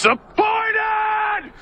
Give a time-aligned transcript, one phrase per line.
[0.00, 1.52] Disappointed!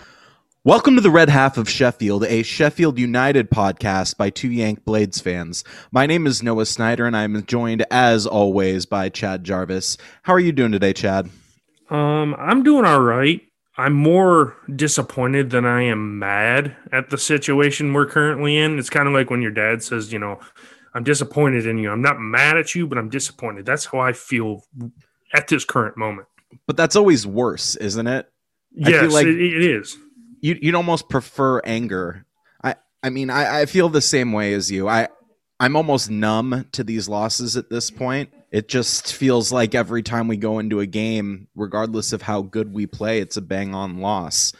[0.63, 5.23] Welcome to the Red Half of Sheffield, a Sheffield United podcast by two Yank Blades
[5.23, 5.65] fans.
[5.91, 9.97] My name is Noah Snyder, and I'm joined, as always, by Chad Jarvis.
[10.25, 11.31] How are you doing today, Chad?
[11.89, 13.41] Um, I'm doing all right.
[13.79, 18.79] I'm more disappointed than I am mad at the situation we're currently in.
[18.79, 20.41] It's kind of like when your dad says, you know,
[20.93, 21.91] I'm disappointed in you.
[21.91, 23.65] I'm not mad at you, but I'm disappointed.
[23.65, 24.63] That's how I feel
[25.33, 26.29] at this current moment.
[26.67, 28.31] But that's always worse, isn't it?
[28.73, 29.97] Yes, like it, it is.
[30.41, 32.27] you, you'd almost prefer anger.
[32.63, 34.89] I, I mean, I, I feel the same way as you.
[34.89, 35.09] I,
[35.59, 38.31] I'm almost numb to these losses at this point.
[38.51, 42.73] It just feels like every time we go into a game, regardless of how good
[42.73, 44.53] we play, it's a bang on loss.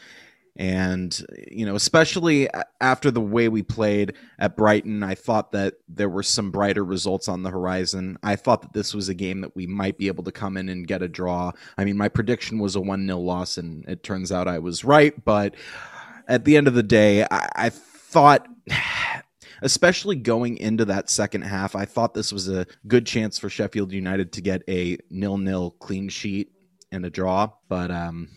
[0.57, 2.49] And, you know, especially
[2.81, 7.27] after the way we played at Brighton, I thought that there were some brighter results
[7.27, 8.17] on the horizon.
[8.23, 10.67] I thought that this was a game that we might be able to come in
[10.67, 11.51] and get a draw.
[11.77, 14.83] I mean, my prediction was a 1 0 loss, and it turns out I was
[14.83, 15.13] right.
[15.23, 15.53] But
[16.27, 18.47] at the end of the day, I, I thought
[19.61, 23.91] especially going into that second half, I thought this was a good chance for Sheffield
[23.91, 26.51] United to get a nil-nil clean sheet
[26.91, 27.51] and a draw.
[27.67, 28.29] But um,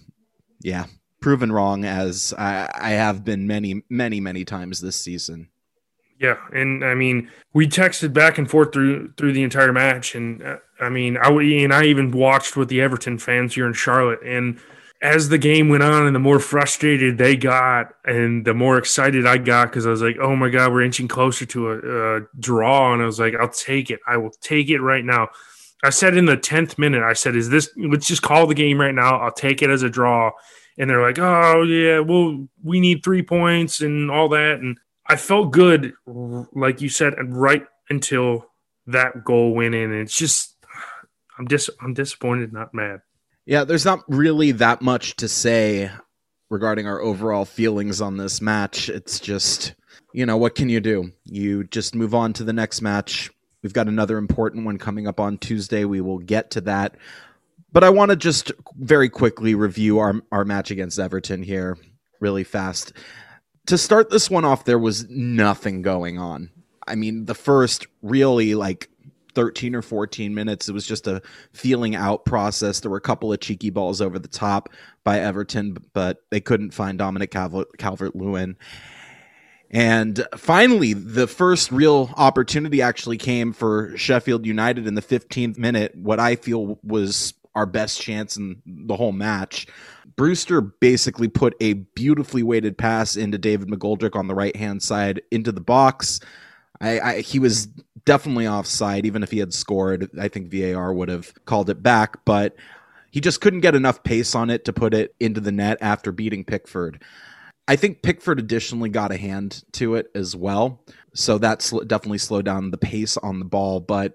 [0.63, 0.87] yeah,
[1.21, 5.49] proven wrong as I, I have been many, many, many times this season.
[6.19, 10.43] Yeah, and I mean, we texted back and forth through through the entire match, and
[10.43, 14.21] uh, I mean, I and I even watched with the Everton fans here in Charlotte,
[14.23, 14.61] and
[15.03, 19.27] as the game went on, and the more frustrated they got, and the more excited
[19.27, 22.21] I got because I was like, "Oh my god, we're inching closer to a, a
[22.39, 24.01] draw," and I was like, "I'll take it.
[24.07, 25.29] I will take it right now."
[25.83, 27.71] I said in the tenth minute, I said, "Is this?
[27.79, 29.19] Let's just call the game right now.
[29.21, 30.33] I'll take it as a draw."
[30.81, 34.79] And they're like, "Oh yeah, well, we need three points and all that," and
[35.11, 38.47] I felt good, like you said, right until
[38.87, 39.91] that goal went in.
[39.91, 40.55] And it's just,
[41.37, 43.01] I'm dis, I'm disappointed, not mad.
[43.45, 45.91] Yeah, there's not really that much to say
[46.49, 48.89] regarding our overall feelings on this match.
[48.89, 49.75] It's just,
[50.15, 51.11] you know, what can you do?
[51.25, 53.31] You just move on to the next match.
[53.63, 55.85] We've got another important one coming up on Tuesday.
[55.85, 56.97] We will get to that.
[57.73, 61.79] But I want to just very quickly review our, our match against Everton here
[62.21, 62.93] really fast.
[63.67, 66.51] To start this one off, there was nothing going on.
[66.87, 68.91] I mean, the first really like
[69.35, 70.69] 13 or 14 minutes.
[70.69, 71.23] It was just a
[71.53, 72.81] feeling out process.
[72.81, 74.71] There were a couple of cheeky balls over the top
[75.05, 78.57] by Everton, but they couldn't find Dominic Calvert Lewin.
[79.71, 85.95] And finally, the first real opportunity actually came for Sheffield United in the 15th minute,
[85.95, 89.67] what I feel was our best chance in the whole match.
[90.17, 95.23] Brewster basically put a beautifully weighted pass into David McGoldrick on the right hand side
[95.31, 96.21] into the box.
[96.81, 97.67] I, I, he was
[98.05, 99.07] definitely offside.
[99.07, 102.25] Even if he had scored, I think VAR would have called it back.
[102.25, 102.57] But
[103.11, 106.13] he just couldn't get enough pace on it to put it into the net after
[106.13, 107.03] beating Pickford.
[107.69, 110.83] I think Pickford additionally got a hand to it as well,
[111.15, 113.81] so that sl- definitely slowed down the pace on the ball.
[113.81, 114.15] But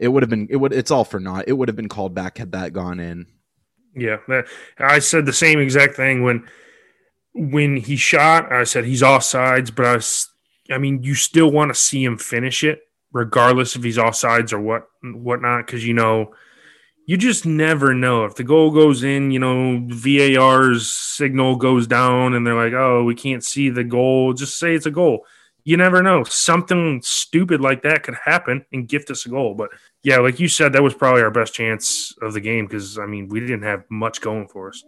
[0.00, 1.44] it would have been it would it's all for naught.
[1.46, 3.26] It would have been called back had that gone in.
[3.94, 4.18] Yeah,
[4.78, 6.48] I said the same exact thing when
[7.34, 8.50] when he shot.
[8.50, 10.28] I said he's offsides, but I was,
[10.70, 12.80] I mean, you still want to see him finish it,
[13.12, 16.32] regardless if he's offsides or what whatnot, because you know
[17.06, 19.32] you just never know if the goal goes in.
[19.32, 24.32] You know, VAR's signal goes down, and they're like, "Oh, we can't see the goal."
[24.32, 25.26] Just say it's a goal.
[25.64, 26.24] You never know.
[26.24, 29.54] Something stupid like that could happen and gift us a goal.
[29.54, 29.70] But
[30.02, 33.06] yeah, like you said, that was probably our best chance of the game because I
[33.06, 34.82] mean we didn't have much going for us.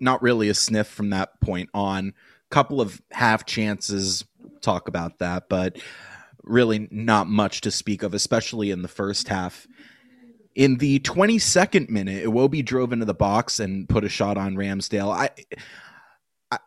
[0.00, 2.08] Not really a sniff from that point on.
[2.08, 4.24] A Couple of half chances.
[4.60, 5.78] Talk about that, but
[6.42, 9.66] really not much to speak of, especially in the first half.
[10.54, 15.10] In the 22nd minute, Iwobi drove into the box and put a shot on Ramsdale.
[15.10, 15.30] I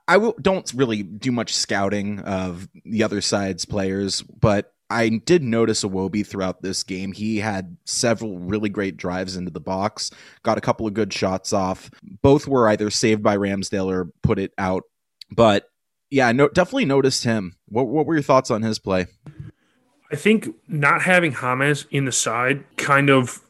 [0.08, 5.84] I, don't really do much scouting of the other side's players, but I did notice
[5.84, 7.12] Iwobi throughout this game.
[7.12, 10.12] He had several really great drives into the box,
[10.44, 11.92] got a couple of good shots off.
[12.22, 14.84] Both were either saved by Ramsdale or put it out.
[15.30, 15.70] But
[16.10, 17.58] yeah, no, definitely noticed him.
[17.68, 19.08] What, what were your thoughts on his play?
[20.10, 23.42] I think not having James in the side kind of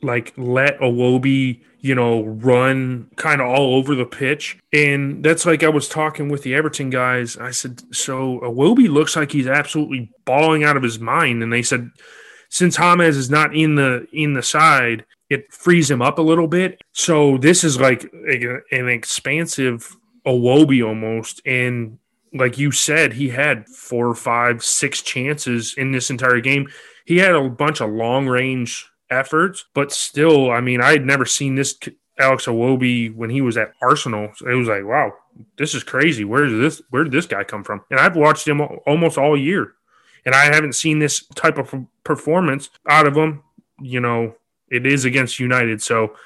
[0.00, 4.58] like let Awobi, you know, run kind of all over the pitch.
[4.72, 7.36] And that's like I was talking with the Everton guys.
[7.36, 11.44] I said, so Awobi looks like he's absolutely balling out of his mind.
[11.44, 11.88] And they said,
[12.48, 16.48] since James is not in the in the side, it frees him up a little
[16.48, 16.82] bit.
[16.90, 19.96] So this is like a, an expansive
[20.26, 21.40] Awobi almost.
[21.46, 22.00] And
[22.34, 26.68] like you said, he had four, five, six chances in this entire game.
[27.04, 31.24] He had a bunch of long range efforts, but still, I mean, I had never
[31.24, 31.78] seen this
[32.18, 34.30] Alex Iwobi when he was at Arsenal.
[34.36, 35.12] So it was like, wow,
[35.58, 36.24] this is crazy.
[36.24, 37.82] Where did this where did this guy come from?
[37.90, 39.72] And I've watched him almost all year,
[40.24, 41.74] and I haven't seen this type of
[42.04, 43.42] performance out of him.
[43.80, 44.34] You know,
[44.70, 46.16] it is against United, so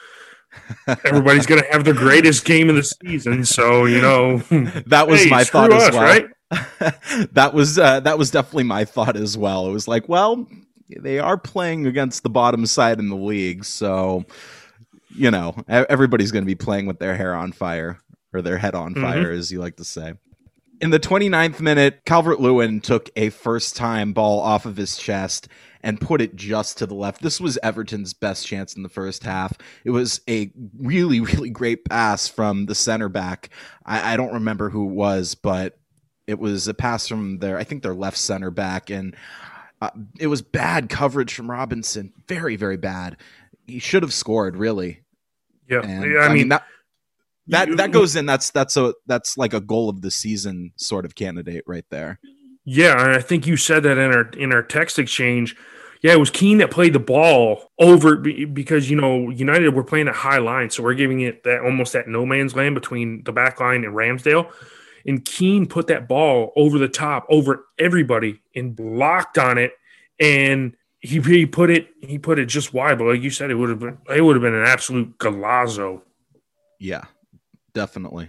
[1.05, 3.44] everybody's going to have the greatest game of the season.
[3.44, 4.38] So you know,
[4.87, 6.03] that was hey, my thought us, as well.
[6.03, 6.26] Right?
[7.33, 9.69] that was uh, that was definitely my thought as well.
[9.69, 10.47] It was like, well,
[10.98, 14.25] they are playing against the bottom side in the league, so
[15.14, 17.98] you know everybody's going to be playing with their hair on fire
[18.32, 19.02] or their head on mm-hmm.
[19.02, 20.14] fire, as you like to say.
[20.81, 25.48] In the 29th minute, Calvert Lewin took a first time ball off of his chest
[25.82, 27.22] and put it just to the left.
[27.22, 29.52] This was Everton's best chance in the first half.
[29.84, 33.50] It was a really, really great pass from the center back.
[33.84, 35.78] I, I don't remember who it was, but
[36.26, 38.88] it was a pass from their, I think their left center back.
[38.88, 39.14] And
[39.81, 42.12] uh, it was bad coverage from Robinson.
[42.29, 43.17] Very, very bad.
[43.67, 45.03] He should have scored, really.
[45.69, 45.81] Yeah.
[45.82, 46.65] And, I, I mean, mean, that
[47.50, 48.27] that that goes in.
[48.27, 52.19] That's that's a that's like a goal of the season sort of candidate right there.
[52.65, 55.56] Yeah, and I think you said that in our in our text exchange.
[56.03, 60.09] Yeah, it was Keane that played the ball over because you know United were playing
[60.09, 63.33] a high line, so we're giving it that almost that no man's land between the
[63.33, 64.50] back line and Ramsdale.
[65.06, 69.73] And Keane put that ball over the top, over everybody, and blocked on it.
[70.19, 73.55] And he, he put it he put it just wide, but like you said, it
[73.55, 76.02] would have been it would have been an absolute golazo.
[76.79, 77.05] Yeah,
[77.73, 78.29] definitely.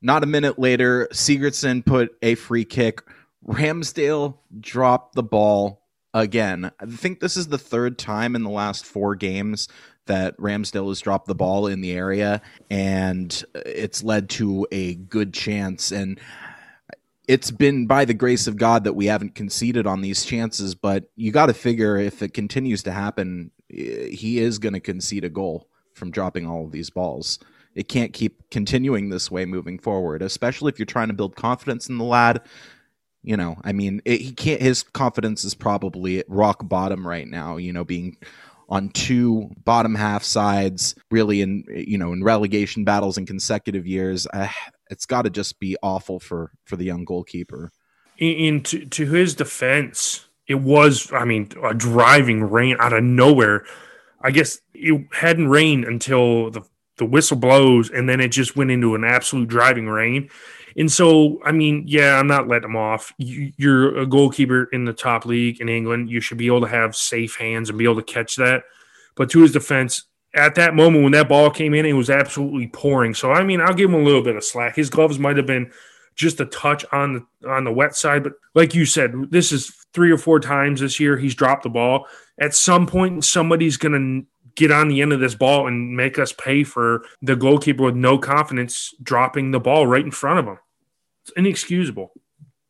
[0.00, 3.02] Not a minute later, Sigurdsson put a free kick.
[3.46, 5.82] Ramsdale dropped the ball
[6.12, 6.70] again.
[6.78, 9.68] I think this is the third time in the last four games
[10.06, 15.32] that Ramsdale has dropped the ball in the area, and it's led to a good
[15.32, 15.92] chance.
[15.92, 16.20] And
[17.26, 21.04] it's been by the grace of God that we haven't conceded on these chances, but
[21.16, 25.24] you got to figure if it continues to happen, eh, he is going to concede
[25.24, 27.38] a goal from dropping all of these balls.
[27.74, 31.88] It can't keep continuing this way moving forward, especially if you're trying to build confidence
[31.88, 32.42] in the lad.
[33.22, 34.60] You know, I mean, it, he can't.
[34.60, 37.56] His confidence is probably at rock bottom right now.
[37.56, 38.18] You know, being
[38.68, 44.26] on two bottom half sides, really in you know in relegation battles in consecutive years.
[44.32, 44.48] Uh,
[44.90, 47.70] it's got to just be awful for for the young goalkeeper.
[48.18, 53.64] In, to, to his defense, it was I mean a driving rain out of nowhere.
[54.20, 56.62] I guess it hadn't rained until the
[56.96, 60.30] the whistle blows, and then it just went into an absolute driving rain.
[60.76, 63.12] And so, I mean, yeah, I'm not letting him off.
[63.18, 66.10] You, are a goalkeeper in the top league in England.
[66.10, 68.64] You should be able to have safe hands and be able to catch that.
[69.14, 70.04] But to his defense,
[70.34, 73.14] at that moment when that ball came in, it was absolutely pouring.
[73.14, 74.74] So, I mean, I'll give him a little bit of slack.
[74.74, 75.70] His gloves might have been
[76.16, 79.68] just a touch on the on the wet side, but like you said, this is
[79.92, 82.06] three or four times this year he's dropped the ball.
[82.38, 84.26] At some point, somebody's going to
[84.56, 87.96] get on the end of this ball and make us pay for the goalkeeper with
[87.96, 90.58] no confidence dropping the ball right in front of him.
[91.24, 92.12] It's inexcusable.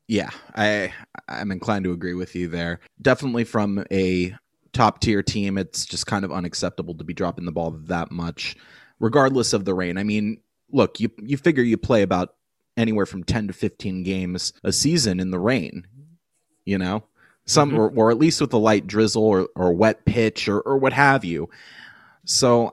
[0.06, 0.93] Yeah, I
[1.29, 2.81] I'm inclined to agree with you there.
[3.01, 4.35] Definitely from a
[4.73, 8.56] top tier team, it's just kind of unacceptable to be dropping the ball that much,
[9.01, 9.97] regardless of the rain.
[9.97, 10.41] I mean,
[10.71, 12.34] look, you you figure you play about
[12.77, 15.87] anywhere from 10 to 15 games a season in the rain,
[16.65, 17.05] you know?
[17.46, 17.79] some mm-hmm.
[17.79, 20.93] or, or at least with a light drizzle or, or wet pitch or, or what
[20.93, 21.49] have you.
[22.25, 22.73] So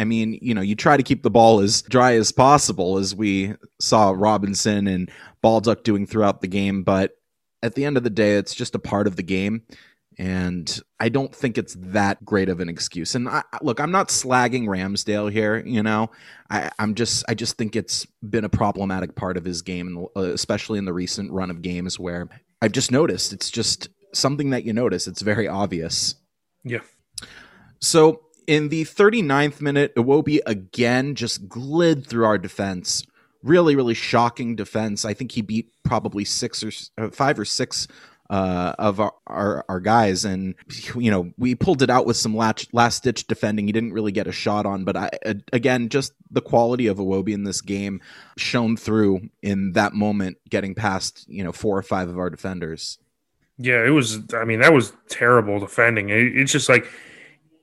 [0.00, 3.14] I mean, you know, you try to keep the ball as dry as possible, as
[3.14, 5.10] we saw Robinson and
[5.42, 6.84] Baldock doing throughout the game.
[6.84, 7.18] But
[7.62, 9.62] at the end of the day, it's just a part of the game.
[10.16, 13.14] And I don't think it's that great of an excuse.
[13.14, 15.62] And I, look, I'm not slagging Ramsdale here.
[15.66, 16.10] You know,
[16.48, 20.20] I, am just, I just think it's been a problematic part of his game, uh,
[20.20, 22.30] especially in the recent run of games where
[22.62, 23.34] I've just noticed.
[23.34, 25.06] It's just something that you notice.
[25.06, 26.14] It's very obvious.
[26.64, 26.80] Yeah.
[27.80, 33.06] So in the 39th minute, Iwobi again just glid through our defense.
[33.44, 35.04] Really, really shocking defense.
[35.04, 37.86] I think he beat probably six or uh, five or six
[38.28, 40.56] uh, of our, our, our guys, and
[40.96, 43.68] you know we pulled it out with some last last ditch defending.
[43.68, 45.10] He didn't really get a shot on, but I
[45.52, 48.00] again just the quality of Iwobi in this game
[48.36, 52.98] shone through in that moment, getting past you know four or five of our defenders.
[53.58, 54.18] Yeah, it was.
[54.34, 56.08] I mean, that was terrible defending.
[56.08, 56.90] It, it's just like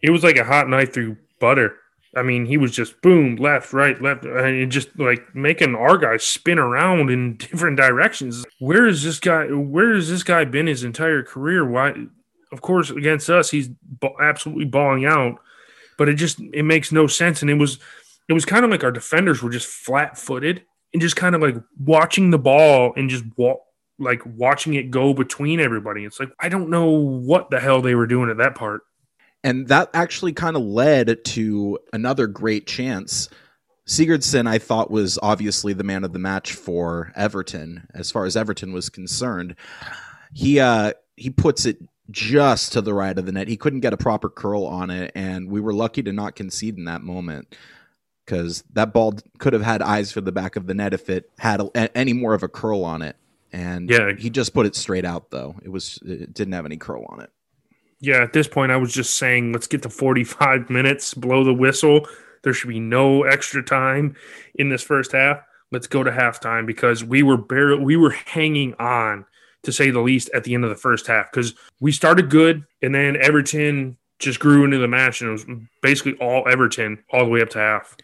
[0.08, 1.76] it was like a hot knife through butter.
[2.16, 6.24] I mean, he was just boom, left, right, left, and just like making our guys
[6.24, 8.46] spin around in different directions.
[8.60, 9.48] Where is this guy?
[9.48, 11.70] Where has this guy been his entire career?
[11.70, 11.94] Why?
[12.54, 13.70] Of course, against us, he's
[14.22, 15.40] absolutely balling out,
[15.98, 17.42] but it just it makes no sense.
[17.42, 17.78] And it was
[18.30, 21.42] it was kind of like our defenders were just flat footed and just kind of
[21.42, 23.60] like watching the ball and just walk
[24.00, 26.06] like watching it go between everybody.
[26.06, 28.84] It's like I don't know what the hell they were doing at that part
[29.48, 33.30] And that actually kind of led to another great chance.
[33.88, 38.36] Sigurdsson, I thought, was obviously the man of the match for Everton, as far as
[38.36, 39.56] Everton was concerned.
[40.34, 41.78] He uh, he puts it
[42.12, 43.48] just to the right of the net.
[43.48, 46.78] He couldn't get a proper curl on it, and we were lucky to not concede
[46.78, 47.56] in that moment
[48.26, 51.32] because that ball could have had eyes for the back of the net if it
[51.40, 53.16] had a, any more of a curl on it.
[53.54, 55.56] And yeah, he just put it straight out though.
[55.64, 57.32] It was it didn't have any curl on it.
[58.00, 61.54] Yeah, at this point, I was just saying, let's get to 45 minutes, blow the
[61.54, 62.08] whistle.
[62.44, 64.16] There should be no extra time
[64.56, 65.42] in this first half.
[65.72, 69.26] Let's go to halftime because we were barely, we were hanging on
[69.64, 72.64] to say the least at the end of the first half because we started good
[72.82, 75.46] and then Everton just grew into the match and it was
[75.82, 77.98] basically all Everton all the way up to half.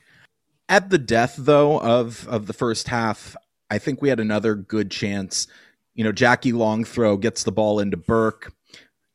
[0.68, 3.36] At the death though of of the first half,
[3.70, 5.48] I think we had another good chance.
[5.96, 8.52] You know, Jackie Longthrow gets the ball into Burke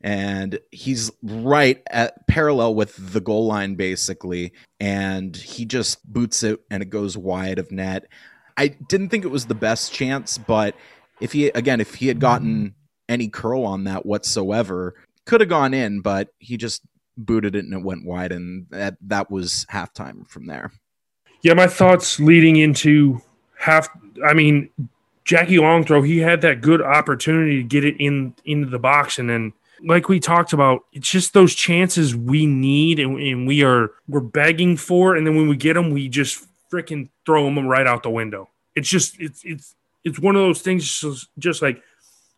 [0.01, 4.53] and he's right at parallel with the goal line basically.
[4.81, 8.07] And he just boots it and it goes wide of net.
[8.57, 10.75] I didn't think it was the best chance but
[11.21, 12.75] if he again if he had gotten
[13.09, 16.83] any curl on that whatsoever could have gone in but he just
[17.17, 18.33] booted it and it went wide.
[18.33, 20.73] And that that was halftime from there.
[21.43, 23.21] Yeah my thoughts leading into
[23.59, 23.89] half
[24.25, 24.71] i mean
[25.25, 29.29] jackie longthrow he had that good opportunity to get it in into the box and
[29.29, 29.53] then
[29.85, 34.21] like we talked about, it's just those chances we need and, and we are we're
[34.21, 38.03] begging for, and then when we get them, we just freaking throw them right out
[38.03, 38.49] the window.
[38.75, 41.05] It's just it's it's it's one of those things.
[41.39, 41.83] Just, like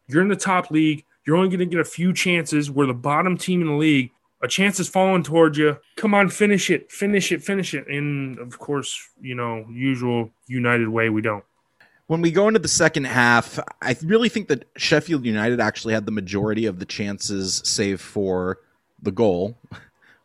[0.09, 2.71] you're in the top league, you're only going to get a few chances.
[2.71, 4.11] We're the bottom team in the league.
[4.43, 5.77] A chance is falling towards you.
[5.97, 7.87] Come on, finish it, finish it, finish it.
[7.89, 11.45] And of course, you know, usual United way, we don't
[12.11, 16.07] when we go into the second half, I really think that Sheffield United actually had
[16.07, 18.59] the majority of the chances, save for
[19.01, 19.57] the goal.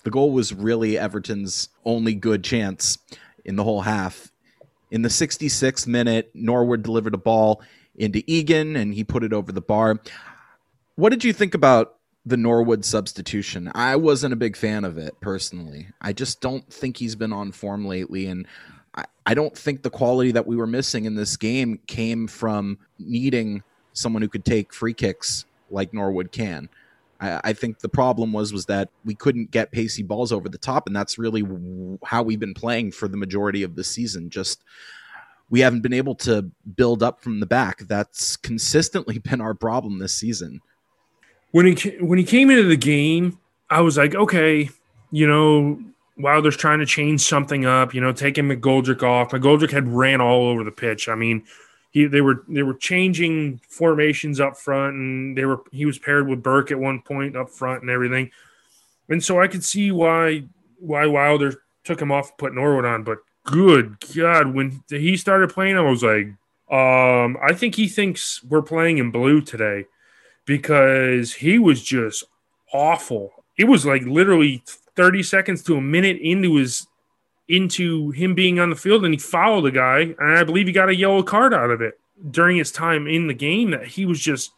[0.04, 3.00] The goal was really Everton's only good chance
[3.44, 4.32] in the whole half.
[4.92, 7.64] In the 66th minute, Norwood delivered a ball
[7.96, 10.00] into Egan and he put it over the bar.
[10.94, 13.72] What did you think about the Norwood substitution?
[13.74, 15.88] I wasn't a big fan of it personally.
[16.00, 18.46] I just don't think he's been on form lately and
[19.26, 23.64] I, don't think the quality that we were missing in this game came from needing
[23.94, 26.70] someone who could take free kicks like Norwood can.
[27.20, 30.58] I, I think the problem was was that we couldn't get pacey balls over the
[30.58, 31.44] top, and that's really
[32.04, 34.30] how we've been playing for the majority of the season.
[34.30, 34.64] Just
[35.50, 37.80] we haven't been able to build up from the back.
[37.88, 40.62] That's consistently been our problem this season.
[41.52, 44.70] When he when he came into the game, I was like, okay,
[45.12, 45.80] you know,
[46.18, 49.32] Wilder's trying to change something up, you know, taking McGoldrick off.
[49.32, 51.10] McGoldrick had ran all over the pitch.
[51.10, 51.44] I mean,
[51.92, 56.28] he they were they were changing formations up front, and they were he was paired
[56.28, 58.32] with Burke at one point up front and everything.
[59.10, 60.44] And so I could see why
[60.80, 63.04] why Wilder took him off and put Norwood on.
[63.04, 66.28] But good God, when he started playing, I was like,
[66.72, 69.86] um, I think he thinks we're playing in blue today
[70.46, 72.24] because he was just
[72.74, 73.32] awful.
[73.58, 74.64] It was like literally
[74.96, 76.88] 30 seconds to a minute into his
[77.48, 80.74] into him being on the field and he fouled a guy and I believe he
[80.74, 82.00] got a yellow card out of it
[82.32, 84.52] during his time in the game that he was just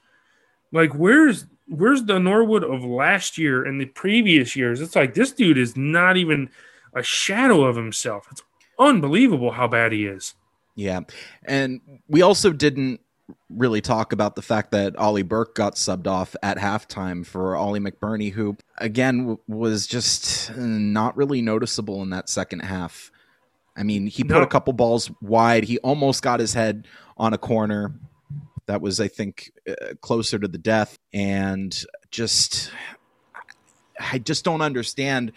[0.72, 4.82] like where's where's the Norwood of last year and the previous years?
[4.82, 6.50] It's like this dude is not even
[6.94, 8.28] a shadow of himself.
[8.32, 8.44] It's
[8.80, 10.36] unbelievable how bad he is.
[10.76, 11.02] Yeah.
[11.44, 13.02] And we also didn't
[13.50, 17.80] really talk about the fact that Ollie Burke got subbed off at halftime for Oli
[17.80, 23.12] McBurnie, who again w- was just not really noticeable in that second half.
[23.76, 24.42] I mean, he put no.
[24.42, 25.66] a couple balls wide.
[25.66, 27.94] He almost got his head on a corner
[28.66, 31.76] that was, I think, uh, closer to the death, and
[32.12, 32.72] just
[34.00, 35.32] I just don't understand.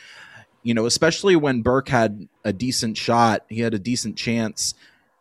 [0.62, 4.75] You know, especially when Burke had a decent shot, he had a decent chance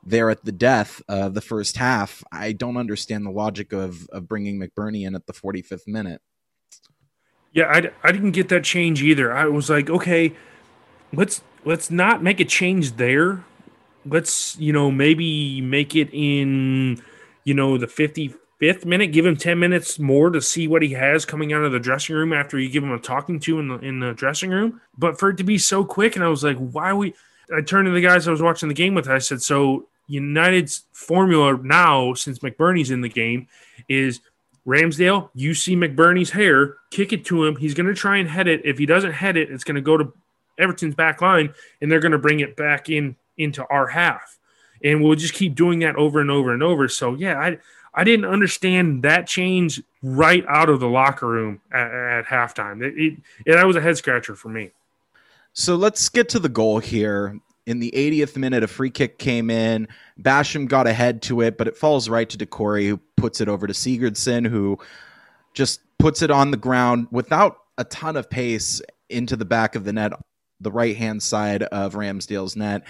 [0.10, 4.28] there at the death of the first half, I don't understand the logic of of
[4.28, 6.22] bringing McBurnie in at the 45th minute.
[7.52, 9.34] Yeah, I, I didn't get that change either.
[9.34, 10.34] I was like, okay,
[11.14, 13.44] let's let's not make a change there.
[14.06, 17.02] Let's you know maybe make it in
[17.44, 19.08] you know the 55th minute.
[19.08, 22.16] Give him 10 minutes more to see what he has coming out of the dressing
[22.16, 24.82] room after you give him a talking to in the in the dressing room.
[24.98, 27.14] But for it to be so quick, and I was like, why we?
[27.56, 29.10] I turned to the guys I was watching the game with.
[29.10, 33.48] I said, so United's formula now, since McBurnie's in the game,
[33.88, 34.20] is
[34.68, 37.56] Ramsdale, you see McBurnie's hair, kick it to him.
[37.56, 38.62] He's going to try and head it.
[38.66, 40.14] If he doesn't head it, it's going to go to
[40.58, 44.38] Everton's back line, and they're going to bring it back in into our half.
[44.84, 46.88] And we'll just keep doing that over and over and over.
[46.88, 47.58] So yeah, I
[47.94, 52.84] I didn't understand that change right out of the locker room at, at halftime.
[52.84, 53.14] It, it,
[53.46, 54.72] it, that was a head scratcher for me.
[55.54, 57.40] So let's get to the goal here.
[57.70, 59.88] In the 80th minute, a free kick came in.
[60.22, 63.68] Basham got ahead to it, but it falls right to Doucouré, who puts it over
[63.68, 64.78] to Sigurdsson, who
[65.54, 69.84] just puts it on the ground without a ton of pace into the back of
[69.84, 70.14] the net,
[70.60, 72.84] the right hand side of Ramsdale's net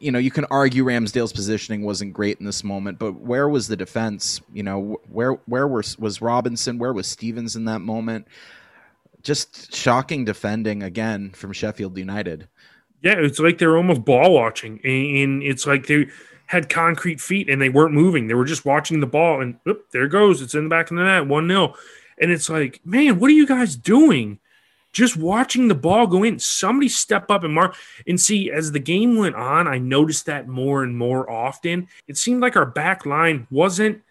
[0.00, 3.68] you know, you can argue Ramsdale's positioning wasn't great in this moment, but where was
[3.68, 4.40] the defense?
[4.52, 6.78] You know, where where was was Robinson?
[6.78, 8.26] Where was Stevens in that moment?
[9.22, 12.48] Just shocking defending again from Sheffield United.
[13.02, 16.06] Yeah, it's like they're almost ball watching, and it's like they
[16.46, 18.26] had concrete feet and they weren't moving.
[18.26, 20.42] They were just watching the ball, and oop, there goes.
[20.42, 21.74] It's in the back of the net, one 0
[22.18, 24.38] and it's like, man, what are you guys doing?
[24.92, 27.76] just watching the ball go in, somebody step up and mark
[28.06, 31.88] and see as the game went on, I noticed that more and more often.
[32.08, 34.02] It seemed like our back line wasn't,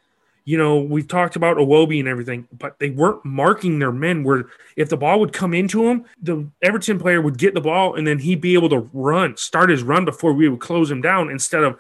[0.50, 4.46] you know, we've talked about Iwobi and everything, but they weren't marking their men where
[4.76, 8.08] if the ball would come into him, the Everton player would get the ball and
[8.08, 11.30] then he'd be able to run, start his run before we would close him down
[11.30, 11.80] instead of,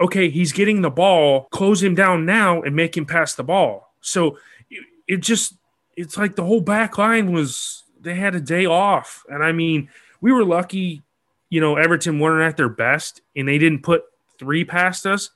[0.00, 3.94] okay, he's getting the ball, close him down now and make him pass the ball.
[4.00, 4.38] So
[4.68, 5.54] it, it just,
[5.96, 9.88] it's like the whole back line was they had a day off, and I mean,
[10.20, 11.02] we were lucky.
[11.48, 14.02] You know, Everton weren't at their best, and they didn't put
[14.36, 15.30] three past us.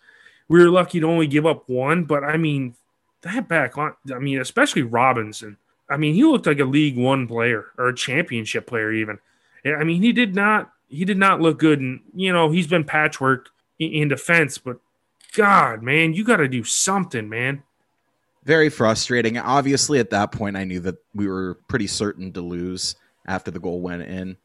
[0.49, 2.75] We were lucky to only give up one, but I mean,
[3.23, 3.95] that back line.
[4.15, 5.57] I mean, especially Robinson.
[5.89, 9.19] I mean, he looked like a League One player or a Championship player, even.
[9.65, 10.71] I mean, he did not.
[10.89, 13.49] He did not look good, and you know, he's been patchwork
[13.79, 14.79] in defense, but
[15.35, 17.63] God, man, you got to do something, man
[18.45, 19.39] very frustrating.
[19.39, 22.97] Obviously, at that point, I knew that we were pretty certain to lose
[23.27, 24.37] after the goal went in.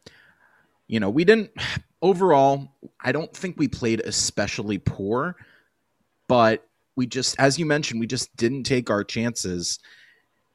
[0.88, 1.51] You know, we didn't
[2.01, 2.70] overall,
[3.01, 5.36] I don't think we played especially poor,
[6.30, 9.80] but we just, as you mentioned, we just didn't take our chances.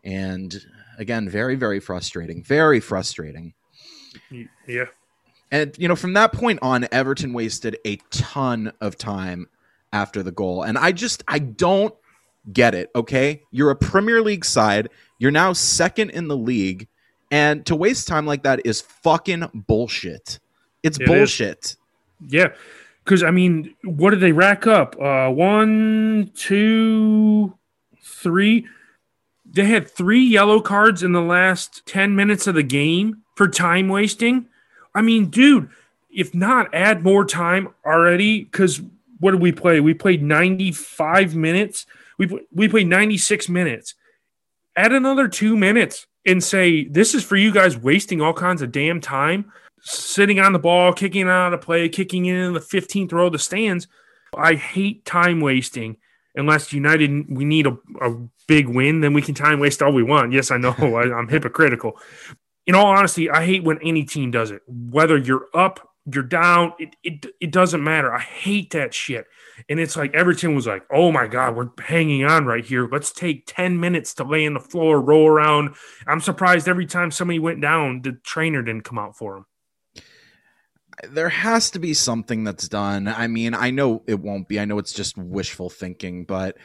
[0.04, 0.54] And
[0.98, 2.42] again, very, very frustrating.
[2.42, 3.52] Very frustrating.
[4.66, 4.86] Yeah.
[5.50, 9.48] And, you know, from that point on, Everton wasted a ton of time
[9.92, 10.62] after the goal.
[10.62, 11.94] And I just, I don't
[12.52, 13.42] get it, okay?
[13.50, 14.90] You're a Premier League side.
[15.18, 16.88] You're now second in the league.
[17.30, 20.38] And to waste time like that is fucking bullshit.
[20.84, 21.64] It's it bullshit.
[21.64, 21.76] Is.
[22.28, 22.48] Yeah.
[23.04, 25.00] Because, I mean, what did they rack up?
[25.00, 27.56] Uh, one, two,
[28.02, 28.66] three.
[29.44, 33.88] They had three yellow cards in the last 10 minutes of the game for time
[33.88, 34.46] wasting.
[34.94, 35.68] I mean, dude,
[36.10, 38.44] if not, add more time already.
[38.44, 38.80] Because
[39.20, 39.80] what did we play?
[39.80, 41.86] We played 95 minutes
[42.18, 43.94] we we played 96 minutes.
[44.76, 48.72] Add another two minutes and say this is for you guys wasting all kinds of
[48.72, 49.52] damn time,
[49.84, 53.38] sitting on the ball, kicking out of play, kicking in the 15th row of the
[53.38, 53.86] stands.
[54.36, 55.98] I hate time wasting
[56.34, 58.16] unless United we need a, a
[58.46, 60.32] big win, then we can time waste all we want.
[60.32, 61.98] Yes, I know I, I'm hypocritical.
[62.66, 64.62] In all honesty, I hate when any team does it.
[64.66, 68.12] Whether you're up, you're down, it, it, it doesn't matter.
[68.12, 69.26] I hate that shit.
[69.68, 72.88] And it's like Everton was like, oh my God, we're hanging on right here.
[72.90, 75.74] Let's take 10 minutes to lay in the floor, roll around.
[76.06, 79.46] I'm surprised every time somebody went down, the trainer didn't come out for them.
[81.08, 83.08] There has to be something that's done.
[83.08, 84.60] I mean, I know it won't be.
[84.60, 86.56] I know it's just wishful thinking, but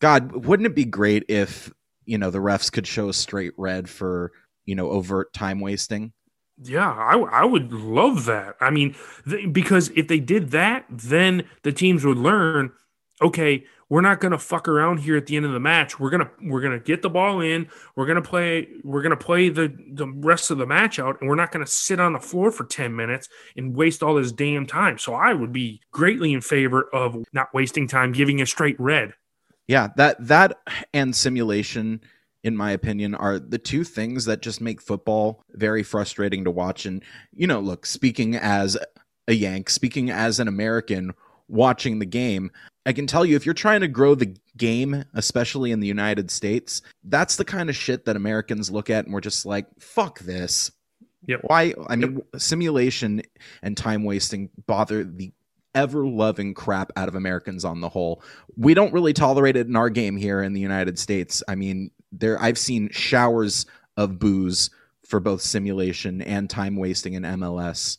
[0.00, 1.72] God, wouldn't it be great if,
[2.04, 4.32] you know, the refs could show a straight red for,
[4.66, 6.12] you know, overt time wasting?
[6.60, 8.56] Yeah, I, I would love that.
[8.60, 8.94] I mean,
[9.28, 12.72] th- because if they did that, then the teams would learn.
[13.20, 16.00] Okay, we're not going to fuck around here at the end of the match.
[16.00, 17.68] We're gonna we're gonna get the ball in.
[17.94, 18.66] We're gonna play.
[18.82, 21.70] We're gonna play the the rest of the match out, and we're not going to
[21.70, 24.96] sit on the floor for ten minutes and waste all this damn time.
[24.96, 29.12] So I would be greatly in favor of not wasting time, giving a straight red.
[29.68, 30.56] Yeah, that that
[30.94, 32.00] and simulation
[32.44, 36.86] in my opinion, are the two things that just make football very frustrating to watch.
[36.86, 38.76] And, you know, look, speaking as
[39.28, 41.12] a Yank, speaking as an American
[41.46, 42.50] watching the game,
[42.84, 46.30] I can tell you if you're trying to grow the game, especially in the United
[46.30, 50.18] States, that's the kind of shit that Americans look at and we're just like, fuck
[50.20, 50.70] this.
[51.26, 51.40] Yep.
[51.44, 51.74] Why?
[51.88, 52.40] I mean, yep.
[52.40, 53.22] simulation
[53.62, 55.32] and time wasting bother the
[55.74, 58.22] ever loving crap out of Americans on the whole.
[58.56, 61.42] We don't really tolerate it in our game here in the United States.
[61.48, 63.66] I mean, there I've seen showers
[63.96, 64.70] of boos
[65.06, 67.98] for both simulation and time wasting in MLS.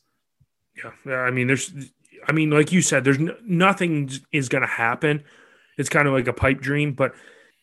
[1.05, 1.71] Yeah, I mean, there's,
[2.27, 5.23] I mean, like you said, there's n- nothing is going to happen.
[5.77, 7.13] It's kind of like a pipe dream, but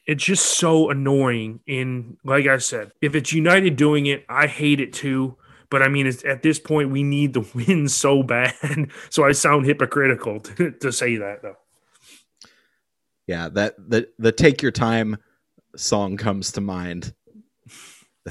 [0.06, 1.60] it's just so annoying.
[1.66, 5.36] In like I said, if it's United doing it, I hate it too.
[5.70, 8.54] But I mean, at this point, we need the win so bad.
[9.10, 11.56] so I sound hypocritical to, to say that, though.
[13.26, 15.18] Yeah, that the the take your time
[15.76, 17.14] song comes to mind.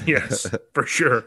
[0.05, 1.25] Yes, for sure.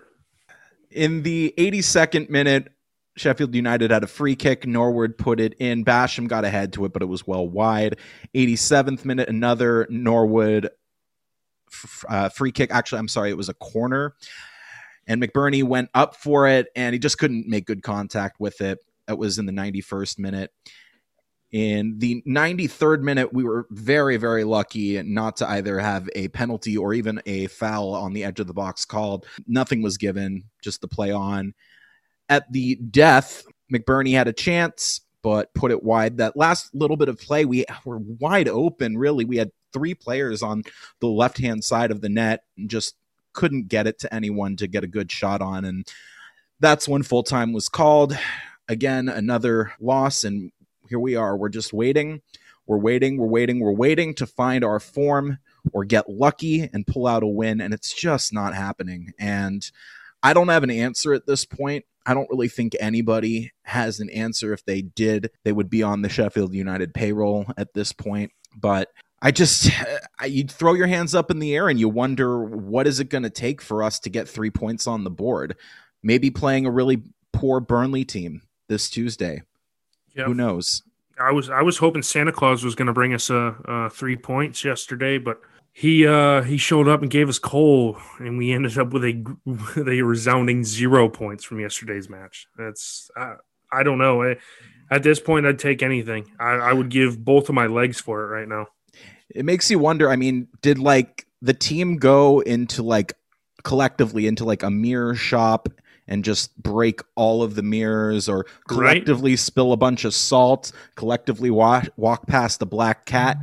[0.91, 2.69] In the 82nd minute,
[3.17, 4.67] Sheffield United had a free kick.
[4.67, 5.85] Norwood put it in.
[5.85, 7.99] Basham got ahead to it, but it was well wide.
[8.35, 10.71] 87th minute, another Norwood
[12.09, 12.71] uh, free kick.
[12.71, 14.15] Actually, I'm sorry, it was a corner.
[15.07, 18.79] And McBurnie went up for it, and he just couldn't make good contact with it.
[19.07, 20.53] That was in the 91st minute.
[21.51, 26.79] In the 93rd minute, we were very, very lucky not to either have a penalty
[26.79, 29.27] or even a foul on the edge of the box called.
[29.47, 31.53] Nothing was given, just the play on.
[32.29, 36.19] At the death, McBurnie had a chance, but put it wide.
[36.19, 39.25] That last little bit of play, we were wide open, really.
[39.25, 40.63] We had three players on
[41.01, 42.95] the left hand side of the net and just
[43.33, 45.65] couldn't get it to anyone to get a good shot on.
[45.65, 45.87] And
[46.61, 48.17] that's when full time was called.
[48.69, 50.25] Again, another loss.
[50.25, 50.53] And
[50.89, 51.37] here we are.
[51.37, 52.23] We're just waiting.
[52.67, 53.17] We're waiting.
[53.17, 53.61] We're waiting.
[53.61, 55.39] We're waiting to find our form
[55.73, 57.61] or get lucky and pull out a win.
[57.61, 59.13] And it's just not happening.
[59.19, 59.69] And
[60.23, 61.85] I don't have an answer at this point.
[62.07, 64.53] I don't really think anybody has an answer.
[64.53, 68.33] If they did, they would be on the Sheffield United payroll at this point.
[68.57, 68.89] But
[69.21, 69.71] I just,
[70.27, 73.23] you throw your hands up in the air and you wonder what is it going
[73.23, 75.57] to take for us to get three points on the board?
[76.03, 79.43] Maybe playing a really poor Burnley team this Tuesday.
[80.15, 80.27] Yep.
[80.27, 80.83] Who knows?
[81.21, 84.17] I was I was hoping Santa Claus was going to bring us a, a, three
[84.17, 85.41] points yesterday, but
[85.73, 89.25] he uh, he showed up and gave us coal, and we ended up with a
[89.45, 92.47] with a resounding zero points from yesterday's match.
[92.57, 93.37] That's uh,
[93.73, 94.35] I don't know.
[94.91, 96.31] At this point, I'd take anything.
[96.39, 98.67] I, I would give both of my legs for it right now.
[99.31, 100.11] It makes you wonder.
[100.11, 103.15] I mean, did like the team go into like
[103.65, 105.69] collectively into like a mirror shop
[106.07, 109.39] and just break all of the mirrors or collectively right.
[109.39, 113.39] spill a bunch of salt, collectively walk, walk past the black cat,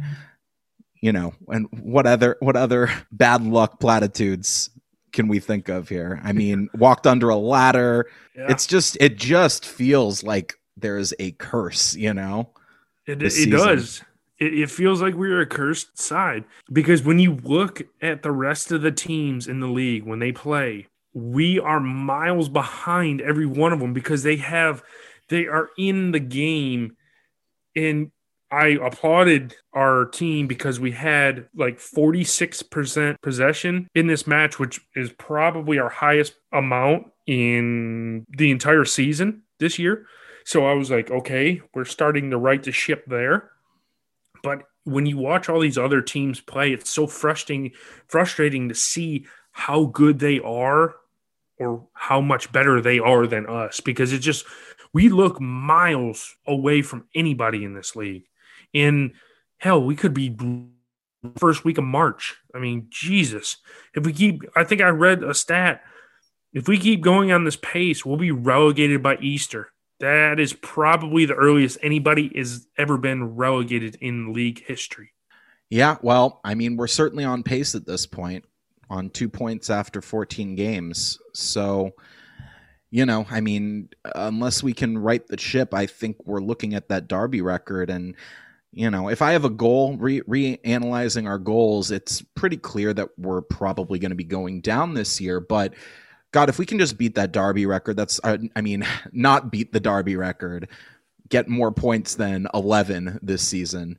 [1.02, 4.70] you know, and what other what other bad luck platitudes
[5.12, 6.22] can we think of here?
[6.24, 8.10] I mean, walked under a ladder.
[8.36, 8.48] Yeah.
[8.50, 12.50] It's just it just feels like there's a curse, you know.
[13.06, 14.04] It, it does.
[14.40, 18.72] It, it feels like we're a cursed side because when you look at the rest
[18.72, 23.74] of the teams in the league when they play, we are miles behind every one
[23.74, 24.84] of them because they have
[25.30, 26.96] they are in the game
[27.76, 28.12] and
[28.52, 35.12] I applauded our team because we had like 46% possession in this match, which is
[35.14, 40.08] probably our highest amount in the entire season this year.
[40.46, 43.52] So I was like, okay, we're starting to right the ship there.
[44.42, 47.72] But when you watch all these other teams play, it's so frustrating
[48.08, 50.96] frustrating to see how good they are
[51.60, 54.46] or how much better they are than us because it just
[54.94, 58.24] we look miles away from anybody in this league.
[58.74, 59.14] In
[59.58, 60.36] hell, we could be
[61.38, 62.38] first week of March.
[62.56, 63.58] I mean, Jesus.
[63.94, 65.82] If we keep I think I read a stat.
[66.52, 69.72] If we keep going on this pace, we'll be relegated by Easter.
[70.00, 75.12] That is probably the earliest anybody has ever been relegated in league history.
[75.70, 78.46] Yeah, well, I mean, we're certainly on pace at this point
[78.90, 81.20] on two points after 14 games.
[81.34, 81.92] So,
[82.90, 86.90] you know, I mean, unless we can right the ship, I think we're looking at
[86.90, 87.92] that Derby record.
[87.92, 88.16] And,
[88.72, 93.10] you know, if I have a goal, re- reanalyzing our goals, it's pretty clear that
[93.18, 95.40] we're probably going to be going down this year.
[95.40, 95.74] But,
[96.32, 99.74] God, if we can just beat that Derby record, that's, uh, I mean, not beat
[99.74, 100.70] the Derby record,
[101.30, 103.98] get more points than 11 this season.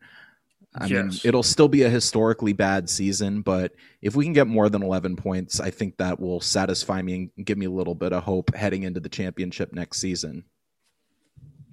[0.73, 0.91] I yes.
[0.91, 4.85] mean, it'll still be a historically bad season, but if we can get more than
[4.85, 8.23] 11 points, I think that will satisfy me and give me a little bit of
[8.23, 10.45] hope heading into the championship next season.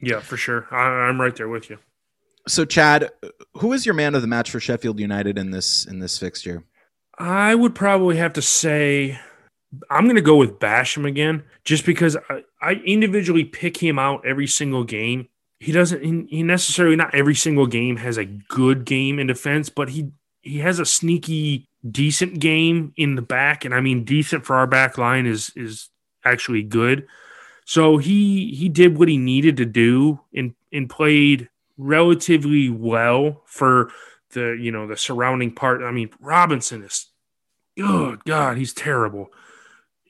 [0.02, 0.68] Yeah, for sure.
[0.72, 1.78] I, am right there with you.
[2.48, 3.12] So, Chad,
[3.56, 6.64] who is your man of the match for Sheffield United in this in this fixture?
[7.20, 9.20] I would probably have to say
[9.90, 14.26] I'm going to go with Basham again, just because I, I individually pick him out
[14.26, 15.28] every single game
[15.60, 19.90] he doesn't he, necessarily not every single game has a good game in defense, but
[19.90, 24.56] he he has a sneaky decent game in the back, and I mean decent for
[24.56, 25.90] our back line is is
[26.24, 27.08] actually good.
[27.66, 33.92] So he he did what he needed to do and and played relatively well for
[34.32, 35.82] the you know the surrounding part.
[35.82, 37.08] I mean Robinson is
[37.80, 39.32] oh god he's terrible.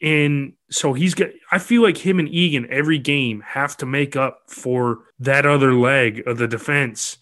[0.02, 4.16] And so he's got, I feel like him and Egan every game have to make
[4.16, 7.18] up for that other leg of the defense.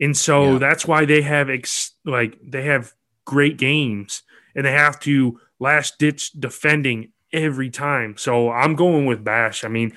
[0.00, 0.58] And so yeah.
[0.58, 2.92] that's why they have, ex, like, they have
[3.24, 4.22] great games
[4.54, 8.16] and they have to last ditch defending every time.
[8.16, 9.64] So I'm going with Bash.
[9.64, 9.96] I mean,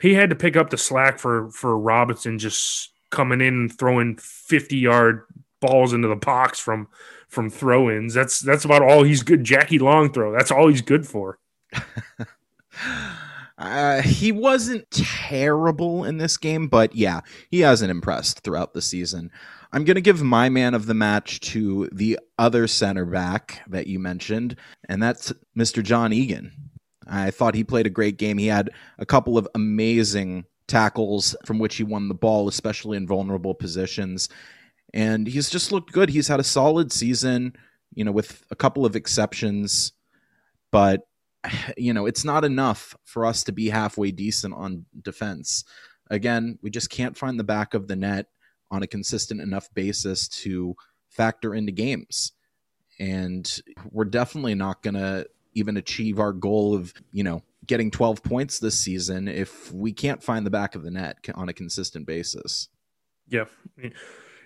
[0.00, 4.16] he had to pick up the slack for, for Robinson just coming in and throwing
[4.16, 5.22] 50 yard
[5.60, 6.88] balls into the box from
[7.28, 8.14] from throw-ins.
[8.14, 9.44] That's that's about all he's good.
[9.44, 10.32] Jackie long throw.
[10.32, 11.38] That's all he's good for.
[13.58, 19.30] Uh, he wasn't terrible in this game, but yeah, he hasn't impressed throughout the season.
[19.72, 23.86] I'm going to give my man of the match to the other center back that
[23.86, 24.56] you mentioned,
[24.88, 25.82] and that's Mr.
[25.82, 26.52] John Egan.
[27.06, 28.36] I thought he played a great game.
[28.36, 33.06] He had a couple of amazing tackles from which he won the ball, especially in
[33.06, 34.28] vulnerable positions.
[34.94, 36.10] And he's just looked good.
[36.10, 37.54] He's had a solid season,
[37.94, 39.92] you know, with a couple of exceptions,
[40.70, 41.06] but
[41.76, 45.64] you know, it's not enough for us to be halfway decent on defense.
[46.10, 48.26] Again, we just can't find the back of the net
[48.70, 50.74] on a consistent enough basis to
[51.08, 52.32] factor into games.
[52.98, 53.50] And
[53.90, 58.58] we're definitely not going to even achieve our goal of, you know, getting 12 points
[58.58, 62.68] this season if we can't find the back of the net on a consistent basis.
[63.28, 63.46] Yeah.
[63.82, 63.92] And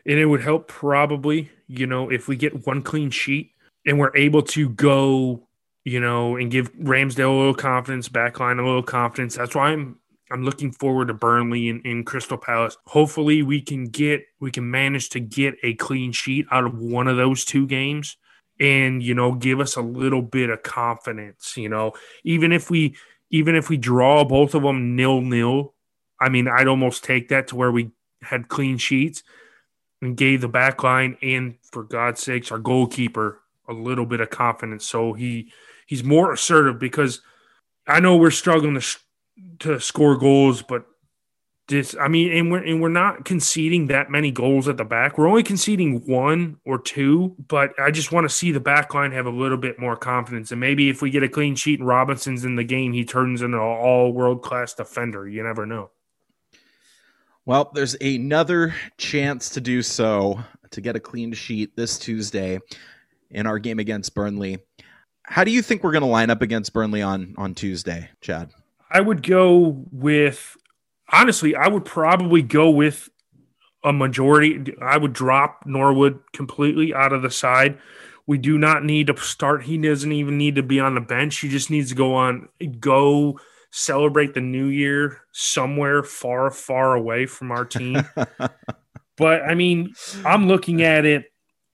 [0.04, 3.52] it would help probably, you know, if we get one clean sheet
[3.86, 5.46] and we're able to go
[5.84, 9.36] you know, and give Ramsdale a little confidence, backline a little confidence.
[9.36, 9.98] That's why I'm
[10.30, 12.76] I'm looking forward to Burnley and, in Crystal Palace.
[12.86, 17.08] Hopefully we can get we can manage to get a clean sheet out of one
[17.08, 18.16] of those two games
[18.60, 21.92] and you know give us a little bit of confidence, you know.
[22.24, 22.96] Even if we
[23.30, 25.74] even if we draw both of them nil nil,
[26.20, 27.90] I mean I'd almost take that to where we
[28.22, 29.22] had clean sheets
[30.02, 34.30] and gave the back line and for God's sakes our goalkeeper a little bit of
[34.30, 34.86] confidence.
[34.86, 35.52] So he
[35.86, 37.20] he's more assertive because
[37.86, 38.98] I know we're struggling to
[39.60, 40.86] to score goals, but
[41.70, 45.16] this I mean, and we're and we're not conceding that many goals at the back.
[45.16, 49.12] We're only conceding one or two, but I just want to see the back line
[49.12, 50.50] have a little bit more confidence.
[50.50, 53.40] And maybe if we get a clean sheet and Robinson's in the game, he turns
[53.40, 55.26] into an all world class defender.
[55.26, 55.90] You never know.
[57.46, 60.40] Well, there's another chance to do so
[60.72, 62.58] to get a clean sheet this Tuesday
[63.30, 64.58] in our game against Burnley.
[65.22, 68.50] How do you think we're going to line up against Burnley on on Tuesday, Chad?
[68.90, 70.56] I would go with
[71.12, 73.08] honestly, I would probably go with
[73.84, 74.74] a majority.
[74.80, 77.78] I would drop Norwood completely out of the side.
[78.26, 79.64] We do not need to start.
[79.64, 81.38] He doesn't even need to be on the bench.
[81.38, 83.38] He just needs to go on, go
[83.72, 88.02] celebrate the new year somewhere far, far away from our team.
[89.16, 89.94] but I mean,
[90.24, 91.24] I'm looking at it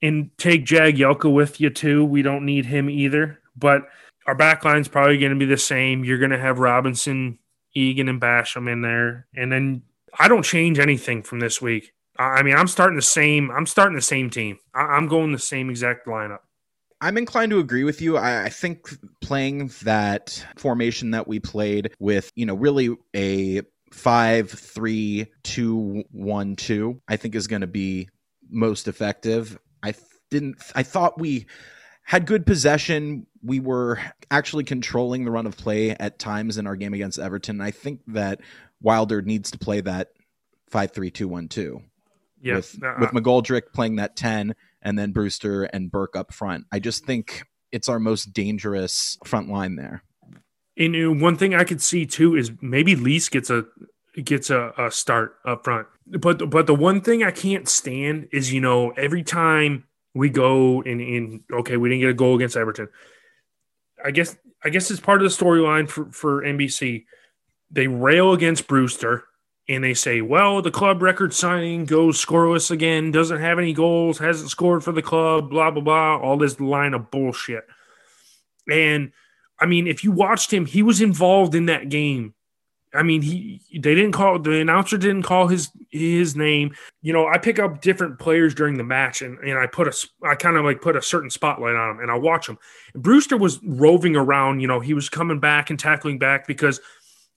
[0.01, 2.05] and take Jagielka with you too.
[2.05, 3.39] We don't need him either.
[3.55, 3.83] But
[4.25, 6.03] our back line's probably going to be the same.
[6.03, 7.39] You're going to have Robinson,
[7.77, 9.83] Egan, and Basham in there, and then
[10.17, 11.93] I don't change anything from this week.
[12.19, 13.51] I mean, I'm starting the same.
[13.51, 14.57] I'm starting the same team.
[14.73, 16.39] I'm going the same exact lineup.
[16.99, 18.17] I'm inclined to agree with you.
[18.17, 18.89] I, I, think
[19.21, 23.61] playing that formation that we played with, you know, really a
[23.93, 28.09] five, three, two, one, two, I think is going to be
[28.49, 29.59] most effective.
[29.83, 29.93] I
[30.31, 30.57] didn't.
[30.73, 31.45] I thought we
[32.07, 33.27] had good possession.
[33.43, 33.99] We were
[34.31, 37.59] actually controlling the run of play at times in our game against Everton.
[37.59, 38.39] I think that
[38.81, 40.13] Wilder needs to play that
[40.69, 41.81] five three two one two.
[42.41, 46.65] Yeah, with, uh, with McGoldrick playing that ten, and then Brewster and Burke up front.
[46.71, 47.43] I just think
[47.73, 50.01] it's our most dangerous front line there.
[50.77, 53.65] And one thing I could see too is maybe Lys gets a
[54.23, 55.87] gets a, a start up front.
[56.05, 59.83] But but the one thing I can't stand is you know every time
[60.17, 62.89] we go in in okay, we didn't get a goal against Everton.
[64.03, 67.05] I guess I guess it's part of the storyline for, for NBC.
[67.71, 69.25] They rail against Brewster
[69.69, 74.17] and they say, well, the club record signing goes scoreless again, doesn't have any goals,
[74.17, 77.65] hasn't scored for the club, blah, blah, blah, all this line of bullshit.
[78.71, 79.11] And
[79.59, 82.33] I mean, if you watched him, he was involved in that game
[82.93, 86.73] I mean, he they didn't call the announcer didn't call his his name.
[87.01, 90.07] You know, I pick up different players during the match, and and I put a
[90.25, 92.57] I kind of like put a certain spotlight on him, and I watch him.
[92.93, 94.61] And Brewster was roving around.
[94.61, 96.79] You know, he was coming back and tackling back because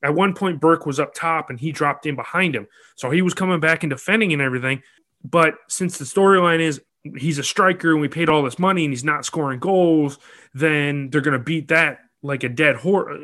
[0.02, 3.22] at one point Burke was up top and he dropped in behind him, so he
[3.22, 4.82] was coming back and defending and everything.
[5.24, 6.80] But since the storyline is
[7.16, 10.18] he's a striker and we paid all this money and he's not scoring goals,
[10.54, 13.18] then they're going to beat that like a dead horse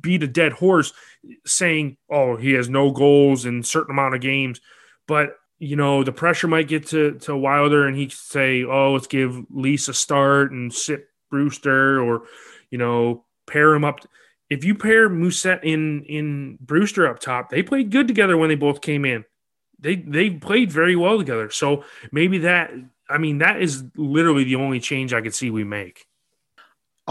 [0.00, 0.92] beat a dead horse
[1.46, 4.60] saying, oh, he has no goals in certain amount of games.
[5.06, 8.92] But, you know, the pressure might get to, to Wilder and he could say, oh,
[8.92, 12.22] let's give Lys a start and sit Brewster or,
[12.70, 14.00] you know, pair him up.
[14.48, 18.56] If you pair Mousset in in Brewster up top, they played good together when they
[18.56, 19.24] both came in.
[19.78, 21.50] They they played very well together.
[21.50, 22.72] So maybe that
[23.08, 26.06] I mean that is literally the only change I could see we make.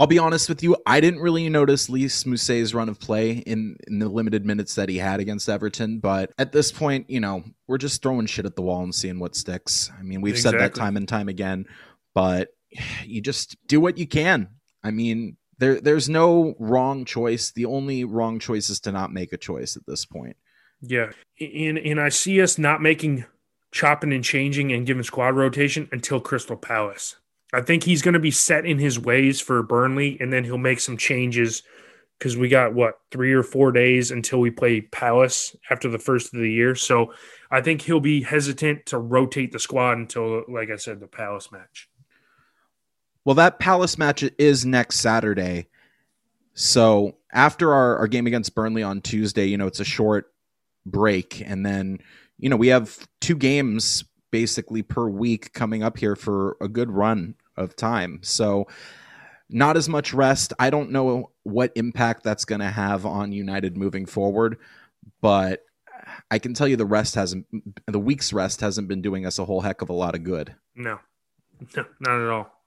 [0.00, 3.76] I'll be honest with you, I didn't really notice Lys Mousset's run of play in,
[3.86, 5.98] in the limited minutes that he had against Everton.
[5.98, 9.18] But at this point, you know, we're just throwing shit at the wall and seeing
[9.18, 9.90] what sticks.
[9.98, 10.58] I mean, we've exactly.
[10.58, 11.66] said that time and time again,
[12.14, 12.48] but
[13.04, 14.48] you just do what you can.
[14.82, 17.50] I mean, there there's no wrong choice.
[17.50, 20.38] The only wrong choice is to not make a choice at this point.
[20.80, 21.10] Yeah.
[21.38, 23.26] And and I see us not making
[23.70, 27.16] chopping and changing and giving squad rotation until Crystal Palace.
[27.52, 30.58] I think he's going to be set in his ways for Burnley, and then he'll
[30.58, 31.62] make some changes
[32.18, 36.34] because we got what three or four days until we play Palace after the first
[36.34, 36.74] of the year.
[36.74, 37.14] So
[37.50, 41.50] I think he'll be hesitant to rotate the squad until, like I said, the Palace
[41.50, 41.88] match.
[43.24, 45.68] Well, that Palace match is next Saturday.
[46.54, 50.32] So after our, our game against Burnley on Tuesday, you know, it's a short
[50.84, 51.42] break.
[51.44, 51.98] And then,
[52.38, 56.90] you know, we have two games basically per week coming up here for a good
[56.90, 58.20] run of time.
[58.22, 58.66] So
[59.48, 60.52] not as much rest.
[60.58, 64.58] I don't know what impact that's going to have on United moving forward,
[65.20, 65.64] but
[66.30, 67.46] I can tell you the rest hasn't
[67.86, 70.54] the week's rest hasn't been doing us a whole heck of a lot of good.
[70.74, 70.98] No.
[71.76, 72.60] No, not at all.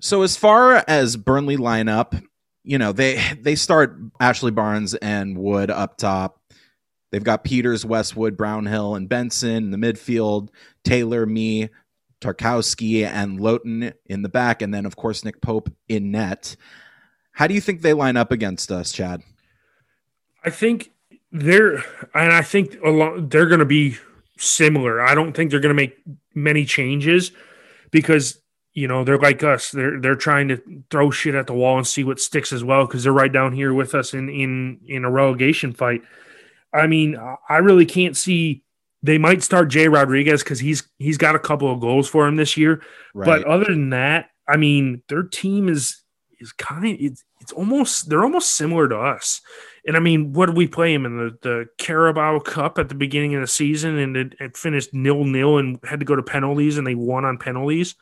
[0.00, 2.22] So as far as Burnley lineup,
[2.62, 6.40] you know, they they start Ashley Barnes and Wood up top.
[7.12, 10.48] They've got Peters, Westwood, Brownhill, and Benson in the midfield,
[10.84, 11.70] Taylor, Mee,
[12.20, 16.56] Tarkowski, and Lowton in the back, and then of course Nick Pope in net.
[17.32, 19.22] How do you think they line up against us, Chad?
[20.44, 20.92] I think
[21.32, 21.76] they're,
[22.14, 23.96] and I think a lot, they're going to be
[24.38, 25.00] similar.
[25.00, 25.98] I don't think they're going to make
[26.34, 27.32] many changes
[27.90, 28.40] because
[28.72, 29.70] you know they're like us.
[29.70, 32.86] They're they're trying to throw shit at the wall and see what sticks as well
[32.86, 36.02] because they're right down here with us in in in a relegation fight.
[36.72, 38.62] I mean, I really can't see.
[39.02, 42.36] They might start Jay Rodriguez because he's he's got a couple of goals for him
[42.36, 42.82] this year.
[43.14, 43.26] Right.
[43.26, 46.02] But other than that, I mean, their team is
[46.40, 49.40] is kind of it's it's almost they're almost similar to us.
[49.86, 52.94] And I mean, what did we play him in the, the Carabao Cup at the
[52.94, 56.22] beginning of the season, and it, it finished nil nil and had to go to
[56.22, 57.94] penalties, and they won on penalties.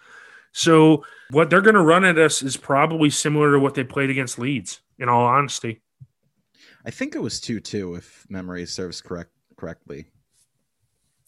[0.52, 4.11] So what they're going to run at us is probably similar to what they played
[4.11, 4.80] against Leeds.
[4.98, 5.83] In all honesty,
[6.87, 10.07] I think it was two two, if memory serves correct correctly.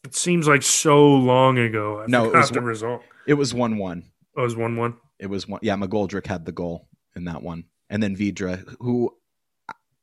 [0.06, 2.00] It seems like so long ago.
[2.00, 3.02] I no, it was the result.
[3.26, 4.04] It was one one.
[4.36, 4.96] Oh, it was one one.
[5.18, 5.58] It was one.
[5.64, 9.12] Yeah, McGoldrick had the goal in that one, and then Vydra, who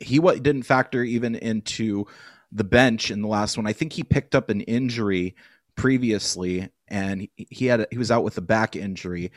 [0.02, 2.06] he what didn't factor even into
[2.52, 3.66] the bench in the last one.
[3.66, 5.38] I think he picked up an injury
[5.78, 9.32] previously, and he had a, he was out with a back injury.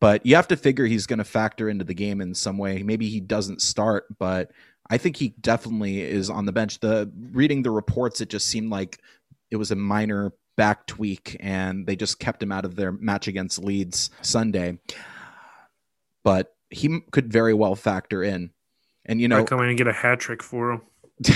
[0.00, 2.82] But you have to figure he's going to factor into the game in some way.
[2.82, 4.52] Maybe he doesn't start, but
[4.88, 6.80] I think he definitely is on the bench.
[6.80, 8.98] The reading the reports, it just seemed like
[9.52, 13.28] it was a minor back tweak, and they just kept him out of their match
[13.28, 14.78] against Leeds Sunday.
[16.24, 18.50] But he could very well factor in.
[19.04, 20.80] And you know, I come in and get a hat trick for him.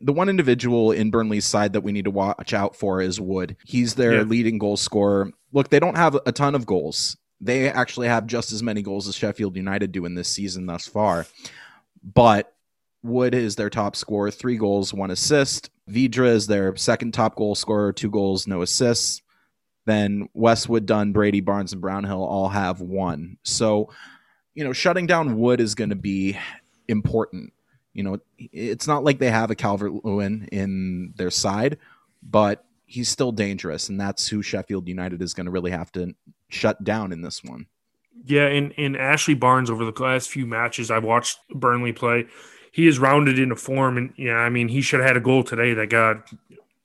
[0.00, 3.56] the one individual in Burnley's side that we need to watch out for is Wood.
[3.66, 4.22] He's their yeah.
[4.22, 5.30] leading goal scorer.
[5.52, 7.16] Look, they don't have a ton of goals.
[7.40, 10.86] They actually have just as many goals as Sheffield United do in this season thus
[10.86, 11.26] far.
[12.02, 12.54] But
[13.02, 15.70] Wood is their top scorer, three goals, one assist.
[15.88, 19.22] Vydra is their second top goal scorer, two goals, no assists.
[19.84, 23.38] Then Westwood, Dunn, Brady, Barnes, and Brownhill all have one.
[23.42, 23.90] So,
[24.54, 26.38] you know, shutting down Wood is going to be
[26.86, 27.52] important.
[27.92, 31.78] You know, it's not like they have a Calvert Lewin in their side,
[32.22, 36.14] but he's still dangerous, and that's who Sheffield United is going to really have to
[36.48, 37.66] shut down in this one.
[38.24, 42.26] Yeah, and, and Ashley Barnes over the last few matches I've watched Burnley play,
[42.72, 43.96] he is rounded into form.
[43.96, 46.28] And yeah, I mean, he should have had a goal today that got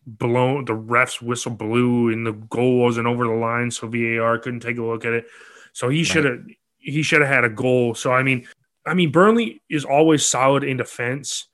[0.06, 0.65] blown.
[0.65, 4.78] The refs whistle blew, and the goal wasn't over the line, so VAR couldn't take
[4.78, 5.26] a look at it.
[5.73, 6.39] So he should have
[6.78, 7.95] he should have had a goal.
[7.95, 8.47] So I mean,
[8.86, 11.45] I mean, Burnley is always solid in defense,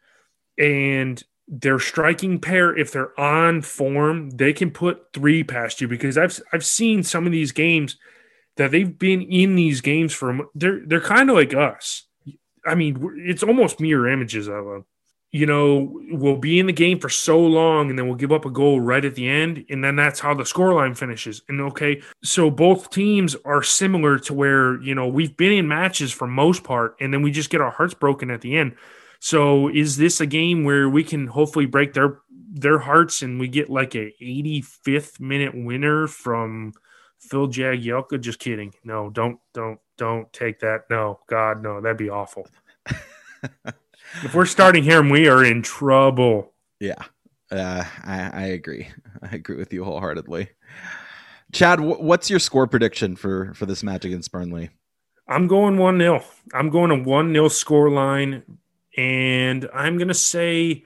[0.57, 6.17] and their striking pair, if they're on form, they can put three past you because
[6.17, 7.97] I've I've seen some of these games
[8.57, 12.03] that they've been in these games for they're they're kind of like us.
[12.65, 14.85] I mean, it's almost mirror images of them.
[15.31, 18.45] You know, we'll be in the game for so long and then we'll give up
[18.45, 19.65] a goal right at the end.
[19.67, 21.41] And then that's how the scoreline finishes.
[21.49, 26.11] And okay, so both teams are similar to where, you know, we've been in matches
[26.11, 28.75] for most part and then we just get our hearts broken at the end.
[29.19, 32.19] So is this a game where we can hopefully break their
[32.53, 36.73] their hearts and we get like a 85th minute winner from
[37.19, 38.21] Phil Jagielka.
[38.21, 38.73] Just kidding.
[38.83, 40.89] No, don't, don't, don't take that.
[40.89, 42.47] No, God, no, that'd be awful.
[44.23, 46.53] if we're starting him, we are in trouble.
[46.79, 47.01] Yeah,
[47.51, 48.89] uh, I, I agree.
[49.21, 50.49] I agree with you wholeheartedly.
[51.51, 54.71] Chad, what's your score prediction for for this match against Burnley?
[55.27, 56.23] I'm going 1 0.
[56.53, 58.43] I'm going a 1 0 score line.
[58.97, 60.85] And I'm going to say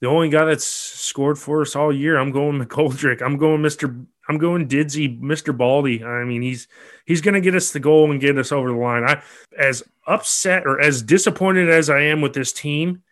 [0.00, 3.22] the only guy that's scored for us all year, I'm going McGoldrick.
[3.22, 4.06] I'm going Mr.
[4.28, 5.56] I'm going Didzy, Mr.
[5.56, 6.04] Baldy.
[6.04, 6.68] I mean, he's
[7.06, 9.04] he's going to get us the goal and get us over the line.
[9.04, 9.22] I
[9.58, 13.02] as upset or as disappointed as I am with this team,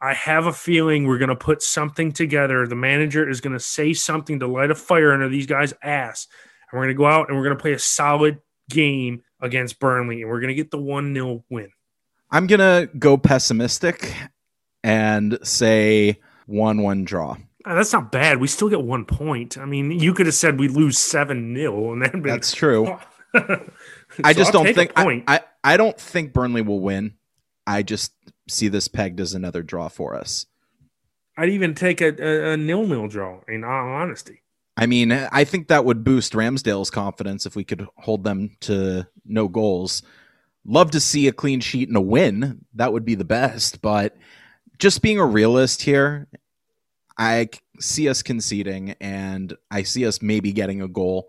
[0.00, 2.66] I have a feeling we're going to put something together.
[2.66, 6.28] The manager is going to say something to light a fire under these guys' ass.
[6.70, 8.40] And we're going to go out and we're going to play a solid
[8.70, 11.70] game against Burnley and we're going to get the 1 0 win.
[12.30, 14.14] I'm going to go pessimistic
[14.82, 17.36] and say 1 1 draw.
[17.64, 18.40] Uh, that's not bad.
[18.40, 19.58] We still get one point.
[19.58, 22.98] I mean, you could have said we lose 7 0 and then That's true.
[23.34, 25.24] I just I'll don't think I.
[25.26, 27.14] I, I don't think Burnley will win.
[27.66, 28.12] I just
[28.48, 30.46] see this pegged as another draw for us.
[31.36, 34.42] I'd even take a, a, a nil nil draw, in all honesty.
[34.76, 39.06] I mean, I think that would boost Ramsdale's confidence if we could hold them to
[39.24, 40.02] no goals.
[40.64, 42.64] Love to see a clean sheet and a win.
[42.74, 43.82] That would be the best.
[43.82, 44.16] But
[44.78, 46.26] just being a realist here,
[47.18, 47.48] I
[47.78, 51.28] see us conceding and I see us maybe getting a goal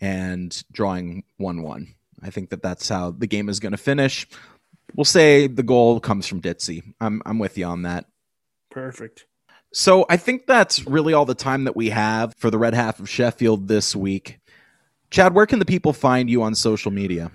[0.00, 1.94] and drawing 1 1.
[2.22, 4.26] I think that that's how the game is going to finish.
[4.94, 6.82] We'll say the goal comes from Didzy.
[7.00, 8.06] I'm, I'm with you on that.
[8.70, 9.26] Perfect.
[9.72, 13.00] So I think that's really all the time that we have for the red half
[13.00, 14.38] of Sheffield this week.
[15.10, 17.30] Chad, where can the people find you on social media?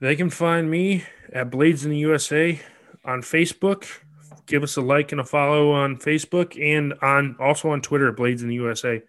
[0.00, 2.60] They can find me at Blades in the USA
[3.04, 3.86] on Facebook.
[4.46, 8.16] Give us a like and a follow on Facebook and on also on Twitter at
[8.16, 9.02] Blades in the USA.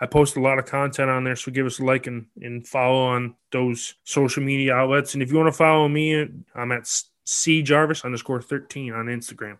[0.00, 2.66] I post a lot of content on there, so give us a like and, and
[2.66, 5.14] follow on those social media outlets.
[5.14, 6.90] And if you want to follow me, I'm at
[7.24, 9.58] C Jarvis underscore 13 on Instagram.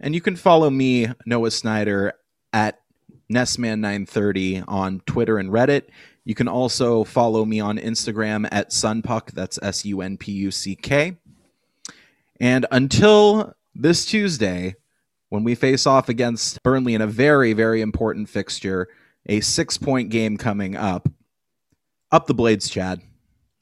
[0.00, 2.14] And you can follow me, Noah Snyder,
[2.52, 2.80] at
[3.32, 5.84] Nessman930 on Twitter and Reddit.
[6.24, 9.30] You can also follow me on Instagram at Sunpuck.
[9.32, 11.16] That's S U N P U C K.
[12.40, 14.74] And until this Tuesday,
[15.28, 18.88] when we face off against Burnley in a very, very important fixture,
[19.26, 21.08] a six point game coming up,
[22.10, 23.00] up the blades, Chad.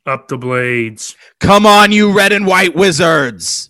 [0.06, 1.14] Up the Blades.
[1.40, 3.69] Come on, you red and white wizards!